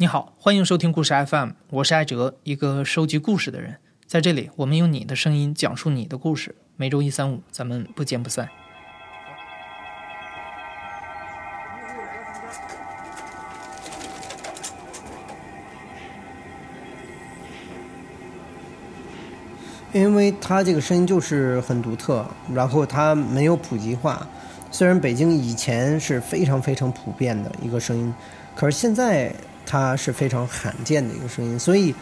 [0.00, 3.78] 你好，欢迎收听故事 FM，我是艾哲，一个收集故事的人。
[4.06, 6.54] 在这里，我们用你的声音讲述你的故事。
[6.76, 8.48] 每周一、三、五，咱们不见不散。
[19.92, 22.24] 因为它这个声音就是很独特，
[22.54, 24.24] 然后它没有普及化。
[24.70, 28.14] 虽然北京以前是非常非常普遍的一个声音，
[28.54, 29.34] 可是现在。
[29.70, 31.94] 它是非常罕见的一个声音，所以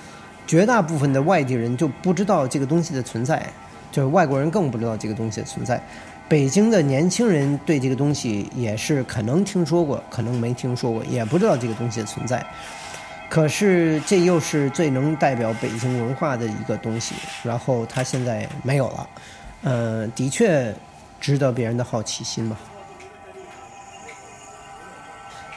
[0.47, 3.45] 绝大部分的外地人就不知道这个东西的存在，
[3.91, 5.83] 就是外国人更不知道这个东西的存在。
[6.29, 12.45] 北京的年轻人对这个东西也是可能听说过，可能没听说过，也不知道这个东西的存在。
[13.29, 19.09] 可是这又是最能代表北京文化的一个东西，然后它现在没有了，
[19.65, 20.73] 呃，的确
[21.21, 22.57] 值得别人的好奇心吧。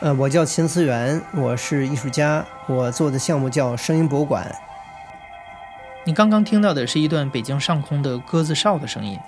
[0.02, 4.49] 呃，我叫秦思源，我是艺术家，我做的项目叫声音博物馆。
[6.06, 9.19] 你刚刚听到的是一段北京上空的鸽子哨的声音，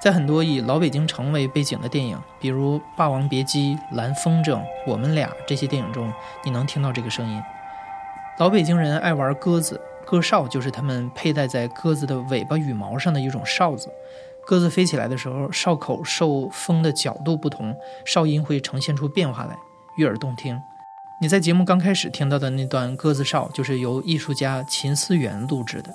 [0.00, 4.54] 在很多以老北京城为背景的电影，比如《霸王别姬》《蓝风筝》
[4.86, 6.10] 《我们俩》这些电影中，
[6.42, 7.42] 你能听到这个声音。
[8.38, 13.90] 老北京人爱玩鸽子，鸽哨就是他们佩戴在鸽子的尾巴羽毛上的一种哨子。
[14.46, 19.54] 鸽子飞起来的时候，哨口受风的角度不同，哨音会呈现出变化来。
[19.98, 20.60] 悦耳动听。
[21.20, 25.90] 你在节目刚开始听到的那段鸽子哨，就是由艺术家秦思源录制的。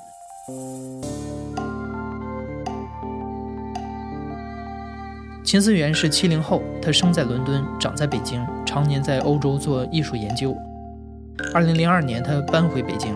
[5.46, 10.54] 秦思源是七零后，他生在伦敦，长在北京，常年在欧洲做艺术研究。
[11.54, 13.16] 二零零二年，他搬回北京，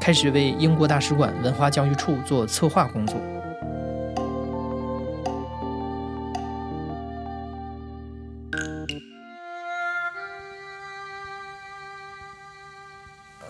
[0.00, 3.16] 开始为英国大使馆文化教育处做策划工作。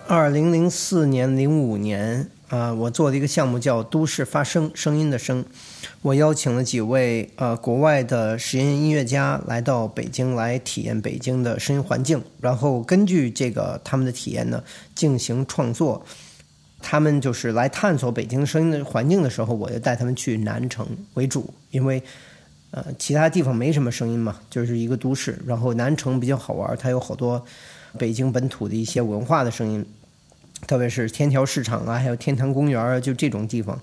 [0.08, 5.44] 二零零四年、零五年啊，我做了一个项目叫“都市发声”，声音的声。
[6.00, 14.62] 我邀请了几位呃国外的实验音乐家来到北京来体验北京的声音环境，然后根据这个他们的体验呢
[14.94, 16.04] 进行创作。
[16.80, 22.00] 他们就是来探索北京声音的环境的时候，我就带他们去南城为主，因为
[22.76, 25.38] 呃其他地方没什么声音嘛，就是一个都市。
[25.46, 27.42] 然后南城比较好玩，它有好多
[27.98, 29.84] 北京本土的一些文化的声音。
[30.66, 33.80] 特别是天桥市场啊，还有天坛公园啊，就这种地方，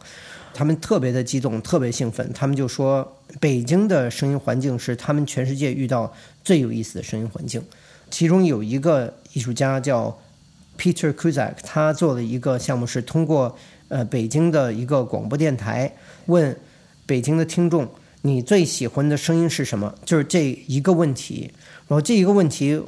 [0.53, 2.31] 他们特别的激动，特别兴奋。
[2.33, 7.63] 他们就说，北京的声音环境是他们全世界遇到最有意思的声音环境。
[8.11, 10.19] 其中有一个艺术家叫
[10.77, 16.55] Peter Kuzak，他做了一个项目，是通过呃北京的一个广播电台问
[17.05, 17.87] 北京的听众
[18.23, 21.51] ：“你最喜欢的声音是什么？”就是这一个问题。
[21.87, 22.81] 然后这一个问题。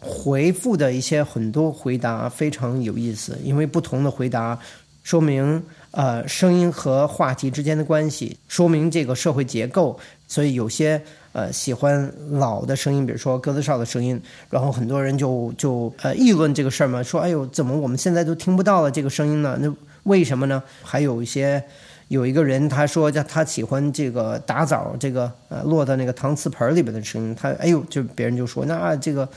[0.00, 4.56] 回复的一些很多回答非常有意思，因为不同的回答
[5.02, 5.60] 说明
[5.90, 9.98] 呃声音和话题之间的关系，说明这个社会结构。
[10.28, 19.58] 所以有些呃喜欢老的声音，比如说鸽子哨的声音，然后很多人就就呃议论这个事儿嘛，说哎呦怎么我们现在都听不到了这个声音呢？
[19.60, 19.74] 那
[20.04, 20.62] 为什么呢？
[20.80, 21.60] 还有一些
[22.08, 29.28] 有一个人他说叫他喜欢这个打枣这个呃落到那个搪瓷盆里边的声音，他哎呦就别人就说那这个。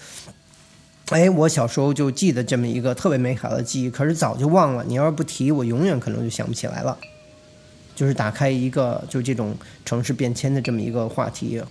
[1.09, 4.85] 哎，我小时候就记得这么一个特别美好的记忆，可是早就忘了。
[4.87, 6.97] 你要是不提，我永远可能就想不起来了。
[7.93, 9.53] 就是打开一个，就这种
[9.83, 11.61] 城市变迁的这么一个话题。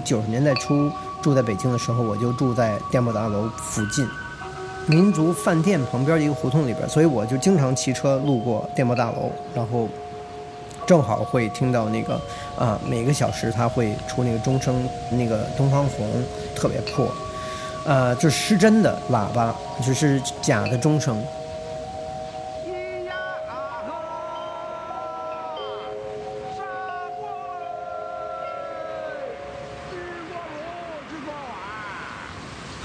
[0.00, 4.06] 九十年代初住在北京的时候，我就住在电报大楼附近。
[4.86, 9.86] 民族饭店旁边一个胡同里边，所以我就经常骑车路过电报大楼，然后
[10.86, 12.18] 正好会听到那个
[12.58, 16.08] 啊，每个小时它会出那个钟声，那个东方红
[16.56, 17.06] 特别破，
[17.84, 19.54] 呃，就是失真的喇叭，
[19.86, 21.22] 就是假的钟声。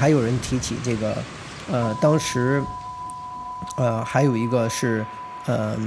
[0.03, 1.15] 还有人提起这个。
[1.71, 2.61] 呃，当时，
[3.77, 5.05] 呃，还有一个是，
[5.45, 5.77] 呃，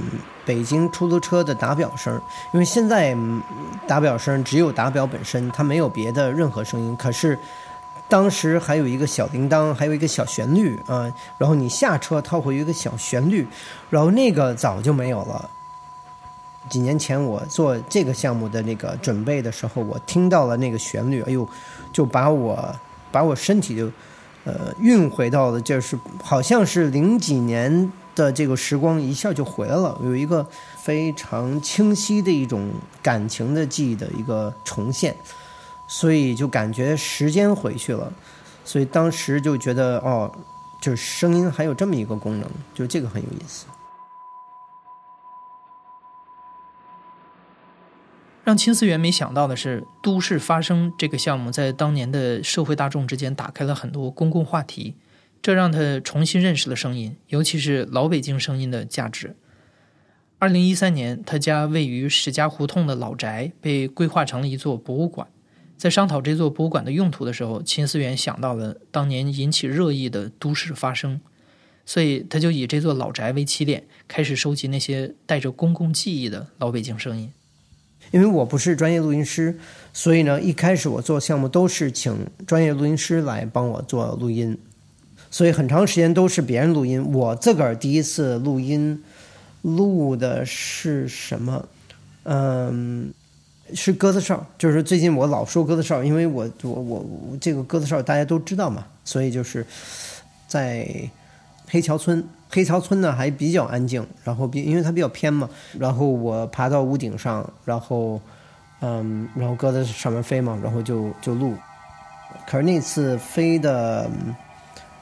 [0.43, 2.19] 北京出租车的打表声，
[2.51, 3.15] 因为现在
[3.87, 6.97] 打表声只有打表本身，它没有别的任何声音。
[6.97, 7.39] 可是
[8.09, 13.47] 当时还有一个小铃铛，还有一个小旋律啊，然后你下车它会有一个小旋律，
[13.91, 15.51] 然后那个早就没有了。
[16.71, 21.47] 几年前我做这个项目的那个准备的时候，我听到了那个旋律，哎呦，
[21.93, 22.75] 就把我
[23.11, 23.91] 把我身体就。
[24.49, 30.47] 呃，运回到了就是好像是零几年的这个时光一下就回来了，有一个
[30.85, 32.71] 非常清晰的一种
[33.03, 35.17] 感情的记忆的一个重现，
[35.89, 38.13] 所以就感觉时间回去了，
[38.65, 40.31] 所以当时就觉得哦，
[40.81, 43.67] 就是声音还有这么一个功能，就这个很有意思。
[48.47, 54.95] 让秦思源没想到的是，都市发声这个项目在当年的社会大众之间打开了很多公共话题，
[55.43, 59.35] 这让他重新认识了声音，尤其是老北京声音的价值。
[60.39, 65.27] 二零一三年，他家位于史家胡同的老宅被规划成了一座博物馆。
[65.77, 71.21] 在商讨这座博物馆的用途的时候，秦思源想到了当年引起热议的都市发声，
[71.85, 77.33] 所以他就以这座老宅为起点，开始收集那些带着公共记忆的老北京声音。
[78.17, 79.55] 因为我不是专业录音师，
[79.93, 82.17] 所以呢，一开始我做项目都是请
[82.47, 84.57] 专业录音师来帮我做录音，
[85.31, 87.13] 所以很长时间都是别人录音。
[87.13, 89.05] 我自个儿第一次录音
[89.61, 91.69] 录的是什么？
[92.23, 93.13] 嗯，
[93.75, 99.67] 是鸽子哨，就是最近我老说鸽子哨，因为我我我这个鸽子哨大家都知道嘛，所以就是
[100.49, 100.89] 在
[101.69, 102.27] 黑桥村。
[102.49, 105.49] 黑桥村呢还比较安静，然后比因为它比较偏嘛，
[105.79, 108.21] 然后我爬到屋顶上，然后，
[108.81, 111.55] 嗯，然后鸽子上面飞嘛，然后就就录。
[112.47, 114.09] 可是那次飞的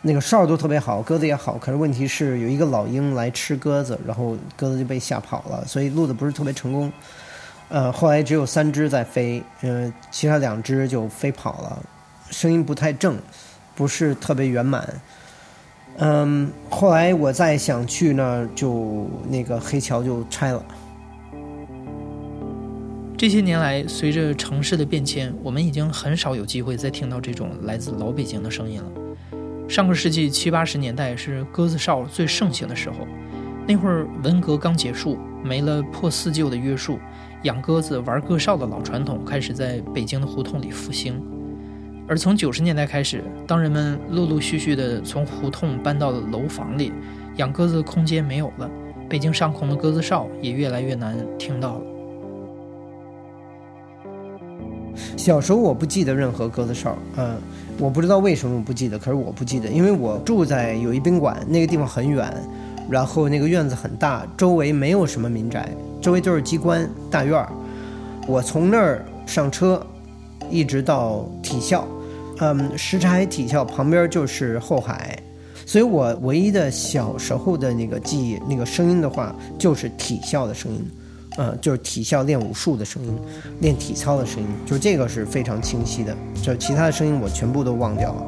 [0.01, 6.93] 那个哨都特别好，鸽子也好，可是问题是有一个老鹰来吃鸽子，然后鸽子就被吓跑了，所以录的不是特别成功。
[7.69, 11.83] 呃，后来只有三只在飞，嗯，其他两只就飞跑了，
[12.31, 13.19] 声音不太正，
[13.75, 14.89] 不是特别圆满。
[15.99, 20.65] 嗯，后来我再想去那儿，就那个黑桥就拆了。
[23.17, 28.91] 这些年来，随着城市的变迁，我们已经很少有机会再听到这种来自老北京的声音了。
[29.69, 33.07] 上个世纪七八十年代是鸽子哨最盛行的时候，
[33.67, 36.99] 那会儿文革刚结束，没了破四旧的约束，
[37.45, 41.23] 养鸽子、玩鸽哨的老传统开始在北京的胡同里复兴。
[42.07, 46.93] 而从九十年代开始，当人们陆陆续续地从胡同搬到了楼房里，
[47.37, 48.71] 养鸽子的空间没有了，
[49.09, 51.81] 北京上空的鸽子哨也越来越难听到了。
[55.17, 57.37] 小时候我不记得任何鸽子哨，嗯，
[57.79, 62.31] 我不知道为什么不记得，可是我不记得，因为我住在友谊宾馆那个地方很远，
[62.91, 65.67] 然后那个院子很大，周围没有什么民宅，
[66.03, 67.51] 周围都是机关大院儿，
[68.29, 69.85] 我从那儿上车，
[70.51, 71.89] 一直到体校。
[72.41, 75.17] 嗯，什刹海体校旁边就是后海，
[75.65, 80.85] 所以我唯一的小时候的那个记忆，那个声音的话，就是体校的声音，
[81.37, 83.17] 呃，就是体校练武术的声音，
[83.61, 88.27] 练体操的声音，就这个是非常清晰的，就其他的声音我全部都忘掉了。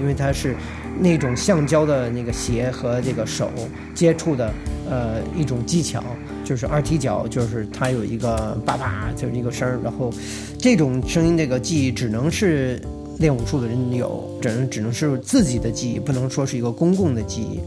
[0.00, 0.56] 因为它是
[0.98, 3.50] 那种橡胶的那个鞋和这个手
[3.94, 4.50] 接触的。
[4.92, 6.04] 呃，一种技巧
[6.44, 9.80] 就是二踢脚，就是它有一个叭叭，就是一个声儿。
[9.82, 10.12] 然后，
[10.58, 12.78] 这种声音这个记忆只能是
[13.18, 17.58] 练武术的人有，只能只能是自己的记忆，不能说是一个公共的记忆。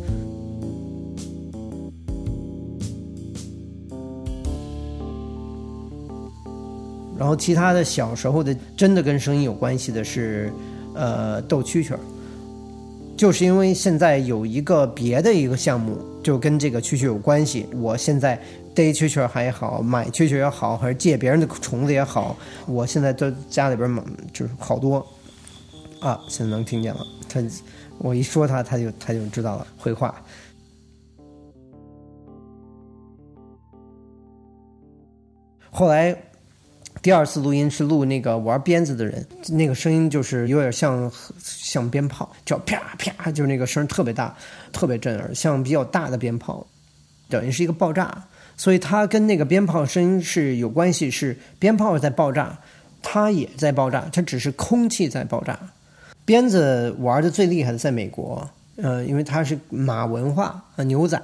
[7.17, 10.53] 然后，其他的小时候的真的跟声音有关系的是，
[10.93, 11.99] 呃，斗蛐蛐儿。
[13.17, 17.65] 就是因为现在有一个别的一个项目，就跟这个蛐蛐有关系。
[17.73, 18.39] 我现在
[18.75, 22.35] 逮蛐蛐还好，买蛐蛐也好，还是借别人的虫子也好，
[22.67, 24.03] 我现在在家里边买
[24.33, 24.97] 就是好多
[26.01, 26.19] 啊。
[26.27, 27.41] 现在能听见了，他
[27.99, 30.13] 我一说他，他就他就知道了，回话。
[35.71, 36.15] 后来。
[37.05, 44.35] 第二次录音是录那个玩鞭子的人，那个声音就是有点像像鞭炮，叫啪啪，就是那个声特别大，
[44.73, 46.65] 特别震耳，像比较大的鞭炮，
[47.29, 48.23] 等于是一个爆炸。
[48.57, 52.57] 所以它跟那个鞭炮声音是有关系，是鞭炮在爆炸，
[53.03, 55.59] 它也在爆炸，它只是空气在爆炸。
[56.25, 61.21] 鞭子玩的最厉害的在美国，呃，因为它是马文化啊，牛仔。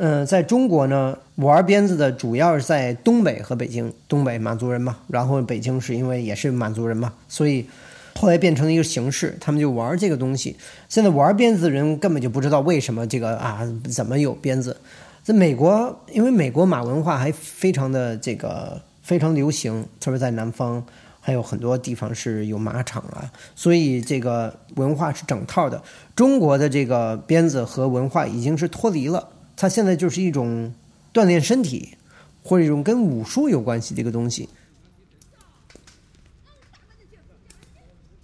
[0.00, 3.92] 嗯，在中国呢，玩鞭子的主要是在东北和北京。
[4.06, 7.66] 东北满族人嘛，然后北京是因为也是满族人嘛，所以
[8.14, 10.56] 后来变成了一个形式，他们就玩这个东西。
[10.88, 14.76] 现在玩鞭子的人根本就不知道为什么这个啊，怎么有鞭子？
[15.24, 20.80] 在美国，因为美国马文化还非常的这个非常流行，特别在南方
[21.20, 25.82] 还有很多地方是有马场啊，所以这个文化是整套的。
[26.14, 29.28] 中国的这个鞭子和文化已经是脱离了。
[29.60, 30.72] 它现在就是一种
[31.12, 31.96] 锻炼身体，
[32.44, 34.48] 或者一种跟武术有关系的一个东西。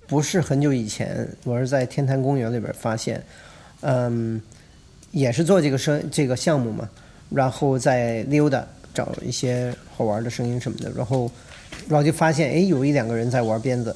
[0.07, 3.21] 不是很久以前，我是在天坛公园里边发现，
[3.81, 4.41] 嗯，
[5.11, 6.89] 也是做这个声这个项目嘛，
[7.31, 8.65] 然后在溜达
[8.95, 11.29] 找一些好玩的声音什么的，然后，
[11.89, 13.93] 然后就发现，哎，有一两个人在玩鞭子，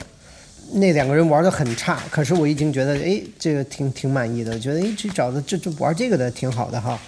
[0.73, 6.99] 那两个人玩的很差，可是我已经觉得，哎，这个挺挺满意的，觉得，哎，这找的这这玩这个的挺好的哈，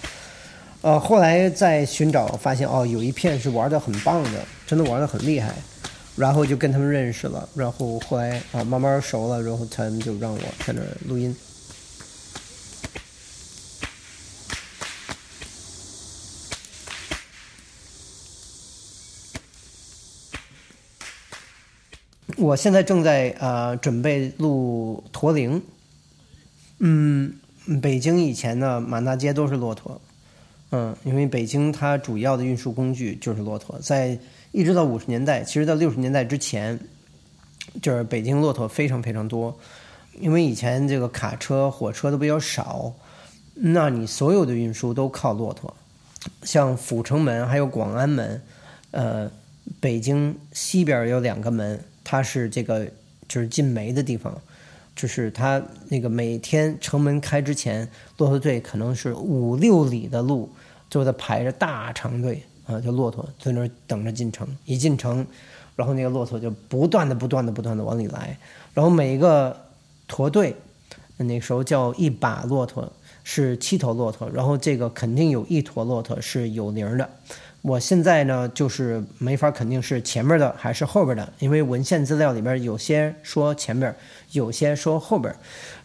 [0.81, 5.53] 呃，后来在寻找发现，哦，有一片是玩的很棒的，真的玩的很厉害。
[6.17, 11.33] 然后就跟他们认识了，然后后来啊慢慢熟了，然后他们就让我在那儿录音。
[22.35, 25.63] 我现在正在呃准备录驼铃。
[26.79, 27.33] 嗯，
[27.81, 30.01] 北京以前呢满大街都是骆驼，
[30.71, 34.19] 嗯，因为北京它主要的运输工具就是骆驼，在。
[34.53, 36.77] 一直到五十年代，其实到六十年代之前，
[37.81, 39.57] 就是北京骆驼非常非常多，
[40.19, 42.93] 因为以前这个卡车、火车都比较少，
[43.53, 45.73] 那你所有的运输都靠骆驼。
[46.43, 48.41] 像阜成门还有广安门，
[48.91, 49.31] 呃，
[49.79, 52.85] 北京西边有两个门，它是这个
[53.29, 54.37] 就是进煤的地方，
[54.93, 57.87] 就是它那个每天城门开之前，
[58.17, 60.49] 骆驼队可能是五六里的路，
[60.91, 62.43] 就在排着大长队。
[62.67, 65.25] 啊，就骆驼在那儿等着进城，一进城，
[65.75, 68.37] 然后那个骆驼就不断的、不断的、不断的往里来，
[68.75, 69.65] 然后每一个
[70.07, 70.55] 驼队，
[71.17, 72.89] 那时候叫一把骆驼，
[73.23, 77.09] 是七头骆驼，然后这个肯定有一坨骆驼是有铃的。
[77.63, 83.93] 我现在呢，就是没法肯定是前面的还是后边的，因为文献资料里边有些说前边，
[84.31, 85.35] 有些说后边，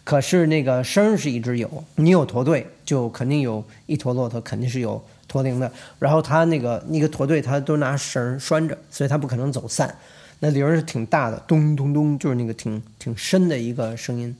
[0.07, 5.03] 可是那个声是一直有，你有驼队就肯定有一坨骆驼，肯定是有。
[5.29, 9.93] 驼铃的，然后他那个那个驼队，他都拿绳拴着，所以他不可能走散。
[10.39, 14.35] 那铃是挺大的，咚咚咚，就是那个挺挺深的一个声音。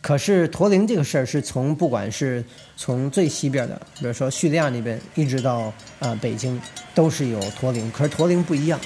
[0.00, 2.42] 可是驼铃这个事儿是从不管是
[2.78, 6.58] 从最西边的，比如说叙利亚那边，一直到啊北京，
[6.94, 7.92] 都是有驼铃。
[7.92, 8.80] 可是驼铃不一样，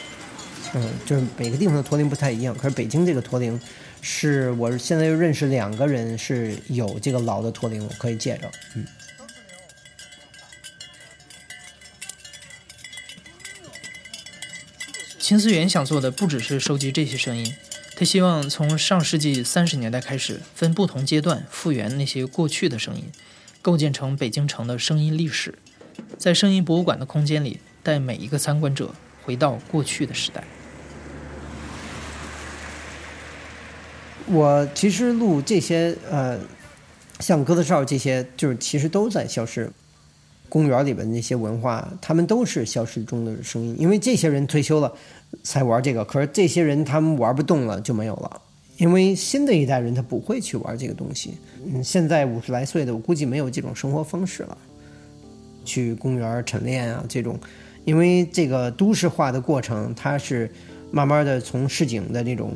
[0.75, 2.55] 嗯，就是每个地方的驼铃不太一样。
[2.57, 3.61] 可是北京这个驼铃，
[4.01, 8.87] 是我现在又认识两个人是有这个老的驼铃，我可以借着，嗯。
[15.19, 17.55] 秦思源想做的不只是收集这些声音，
[17.95, 23.05] 他希望从上世纪三十年代开始，分不同阶段复原那些过去的声音，
[23.63, 25.57] 构建成北京城的声音历史，
[26.19, 30.43] 在声音博物馆的空间里，带每一个参观者回到过去的时代。
[34.33, 36.39] 我其实录这些，呃，
[37.19, 39.71] 像鸽子哨这些，就是其实都在消失。
[40.49, 44.93] 公园里边那些文化，他们都是消失中的声音，因为这些人退休了。
[45.45, 48.43] 才玩这个，可是这些人他们玩不动了就没有了，
[48.79, 51.35] 因为新的一代人他不会去玩这个东西。
[51.65, 54.59] 嗯，现在五十来岁的，我估计没有这种生活方式了，
[55.65, 57.39] 去公园晨练啊这种，
[57.85, 60.51] 因为这个都市化的过程，它是
[60.91, 62.53] 慢慢的从市井的这种，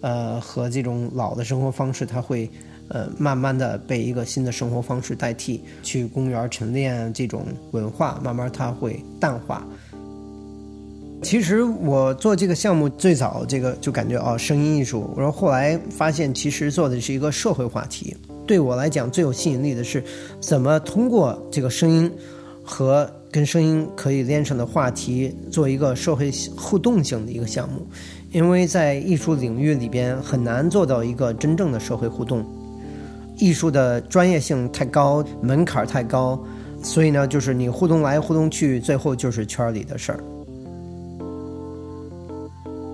[0.00, 2.50] 呃和这种老的生活方式，它会
[2.88, 9.66] 呃慢慢的被一个新的生活方式代替，去公园晨练这种文化，慢慢它会淡化。
[11.20, 15.10] 其实我做这个项目最早，这个就感觉哦，声音艺术。
[15.16, 18.16] 我说后来发现，其实做的是一个社会话题。
[18.46, 20.02] 对我来讲，最有吸引力的是
[20.40, 22.10] 怎么通过这个声音
[22.62, 27.86] 和跟声音可以连上的话题，做一个社会互动性的一个项目。
[28.30, 32.44] 因为在艺术领域里边很难做到一个真正的社会互动，
[33.38, 36.38] 艺术的专业性太高，门槛太高，
[36.82, 40.20] 所以呢，就是你互动来互动去，最后就是圈里的事儿。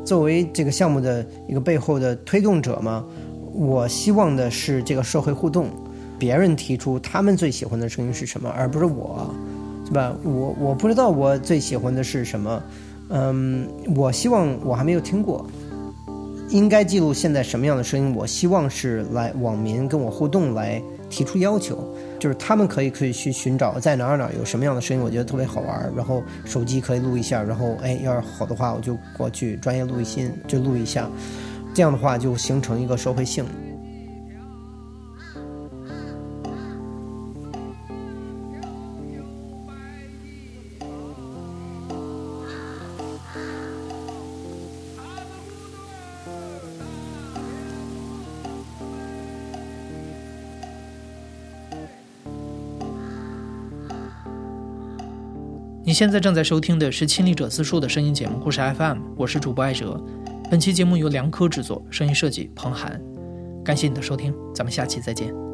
[0.05, 3.05] 作为这个项目的一个背后的推动者嘛，
[3.53, 5.69] 我希望的是这个社会互动，
[6.17, 9.35] 别人提出他们最喜欢的声音是什么，而不是我，
[9.85, 10.15] 是吧？
[10.25, 12.63] 我我不知道我最喜欢的是什么，
[13.11, 15.47] 嗯，我希望我还没有听过，
[16.49, 21.79] 应该记录现在什么样的声音，我希望是来网民跟我互动来提出要求。
[22.19, 25.93] 就是他们可以可以去寻找在哪儿哪儿有什么样的声音，我觉得特别好玩。
[25.95, 31.07] 然后手机可以录一下，然后哎，要是好的话，我就过去专业录一心就录一下，
[31.75, 33.45] 这样的话就形成一个社会性。
[55.87, 60.03] 你现在正在收听的是《亲历者自述》的声音节目《故事 FM》，我是主播艾哲。
[60.51, 62.99] 本期节目由梁科制作，声音设计彭涵。
[63.63, 65.54] 感谢你的收听，咱们下期再见。